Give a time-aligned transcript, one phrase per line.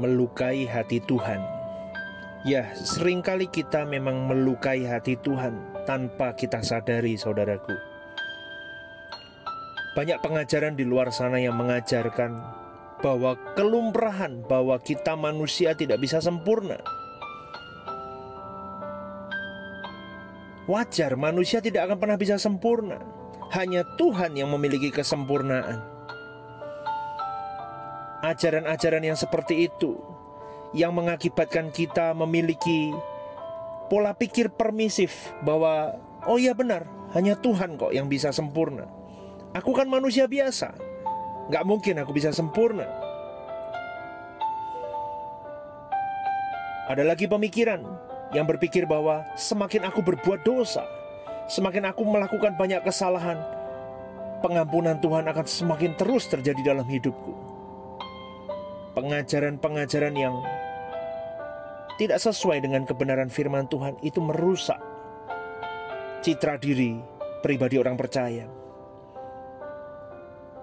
[0.00, 1.44] melukai hati Tuhan.
[2.48, 7.76] Ya, sering kali kita memang melukai hati Tuhan tanpa kita sadari, saudaraku.
[9.92, 12.40] Banyak pengajaran di luar sana yang mengajarkan
[13.04, 16.80] bahwa kelumrahan bahwa kita manusia tidak bisa sempurna.
[20.64, 23.02] Wajar, manusia tidak akan pernah bisa sempurna.
[23.50, 25.99] Hanya Tuhan yang memiliki kesempurnaan.
[28.20, 29.96] Ajaran-ajaran yang seperti itu
[30.76, 32.92] yang mengakibatkan kita memiliki
[33.90, 38.86] pola pikir permisif bahwa oh ya benar, hanya Tuhan kok yang bisa sempurna.
[39.50, 40.76] Aku kan manusia biasa,
[41.50, 42.86] nggak mungkin aku bisa sempurna.
[46.86, 47.82] Ada lagi pemikiran
[48.30, 50.86] yang berpikir bahwa semakin aku berbuat dosa,
[51.50, 53.42] semakin aku melakukan banyak kesalahan,
[54.38, 57.49] pengampunan Tuhan akan semakin terus terjadi dalam hidupku.
[58.96, 60.34] Pengajaran-pengajaran yang
[61.96, 64.80] tidak sesuai dengan kebenaran firman Tuhan itu merusak
[66.24, 66.98] citra diri
[67.44, 68.48] pribadi orang percaya.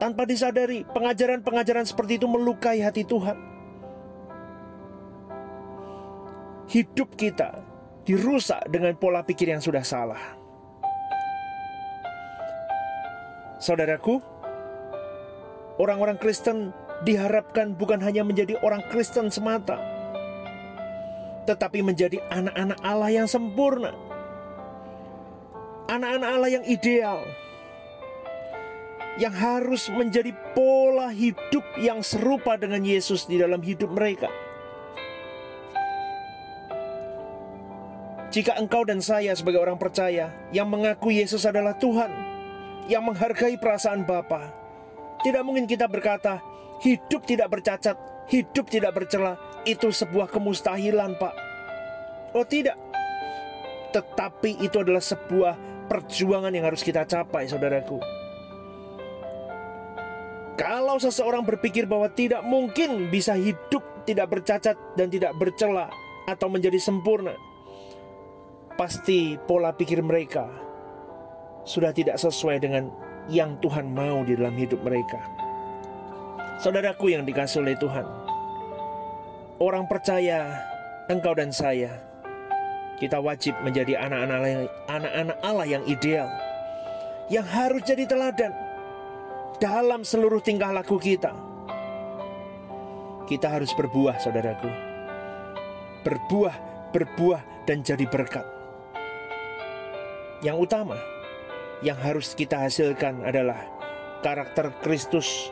[0.00, 3.54] Tanpa disadari, pengajaran-pengajaran seperti itu melukai hati Tuhan.
[6.68, 7.60] hidup kita
[8.04, 10.20] dirusak dengan pola pikir yang sudah salah.
[13.60, 14.20] Saudaraku,
[15.80, 19.76] orang-orang Kristen diharapkan bukan hanya menjadi orang Kristen semata,
[21.44, 23.92] tetapi menjadi anak-anak Allah yang sempurna,
[25.92, 27.20] anak-anak Allah yang ideal,
[29.20, 34.32] yang harus menjadi pola hidup yang serupa dengan Yesus di dalam hidup mereka.
[38.34, 42.10] Jika engkau dan saya sebagai orang percaya yang mengaku Yesus adalah Tuhan,
[42.90, 44.50] yang menghargai perasaan Bapa,
[45.22, 46.42] tidak mungkin kita berkata,
[46.84, 47.96] hidup tidak bercacat,
[48.28, 51.34] hidup tidak bercela, itu sebuah kemustahilan, Pak.
[52.36, 52.76] Oh, tidak.
[53.96, 55.56] Tetapi itu adalah sebuah
[55.88, 57.96] perjuangan yang harus kita capai, saudaraku.
[60.54, 65.90] Kalau seseorang berpikir bahwa tidak mungkin bisa hidup tidak bercacat dan tidak bercela
[66.30, 67.34] atau menjadi sempurna,
[68.78, 70.46] pasti pola pikir mereka
[71.66, 72.92] sudah tidak sesuai dengan
[73.26, 75.43] yang Tuhan mau di dalam hidup mereka.
[76.58, 78.06] Saudaraku yang dikasih oleh Tuhan,
[79.58, 80.54] orang percaya,
[81.10, 81.98] engkau dan saya,
[83.02, 86.30] kita wajib menjadi anak-anak anak-anak Allah yang ideal,
[87.26, 88.54] yang harus jadi teladan
[89.58, 91.34] dalam seluruh tingkah laku kita.
[93.24, 94.68] Kita harus berbuah, saudaraku.
[96.04, 96.56] Berbuah,
[96.92, 98.44] berbuah, dan jadi berkat.
[100.44, 101.00] Yang utama
[101.80, 103.56] yang harus kita hasilkan adalah
[104.20, 105.48] karakter Kristus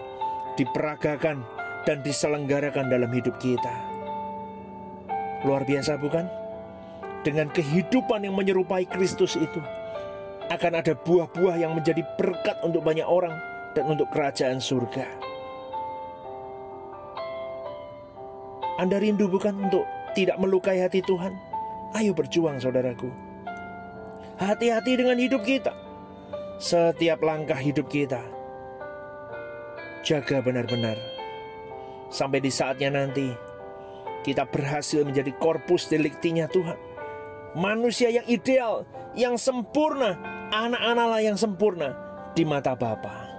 [0.56, 1.42] diperagakan
[1.82, 3.74] dan diselenggarakan dalam hidup kita.
[5.42, 6.26] Luar biasa bukan?
[7.22, 9.62] Dengan kehidupan yang menyerupai Kristus itu
[10.50, 13.34] akan ada buah-buah yang menjadi berkat untuk banyak orang
[13.72, 15.06] dan untuk kerajaan surga.
[18.82, 19.86] Anda rindu bukan untuk
[20.18, 21.32] tidak melukai hati Tuhan?
[21.94, 23.08] Ayo berjuang saudaraku.
[24.40, 25.70] Hati-hati dengan hidup kita.
[26.58, 28.41] Setiap langkah hidup kita.
[30.02, 30.98] Jaga benar-benar.
[32.10, 33.30] Sampai di saatnya nanti
[34.26, 36.78] kita berhasil menjadi korpus deliktinya Tuhan.
[37.58, 40.18] Manusia yang ideal, yang sempurna,
[40.50, 41.94] anak-anak yang sempurna
[42.34, 43.30] di mata Bapa.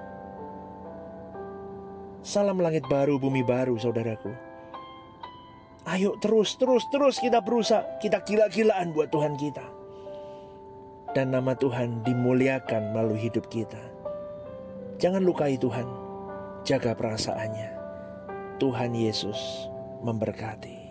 [2.24, 4.32] Salam langit baru, bumi baru, saudaraku.
[5.84, 8.00] Ayo terus, terus, terus kita berusaha.
[8.00, 9.84] Kita gila-gilaan buat Tuhan kita
[11.14, 13.80] dan nama Tuhan dimuliakan melalui hidup kita.
[14.98, 15.86] Jangan lukai Tuhan,
[16.64, 17.76] jaga perasaannya.
[18.60, 19.68] Tuhan Yesus
[20.00, 20.83] memberkati.